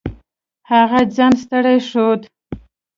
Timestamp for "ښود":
1.89-2.21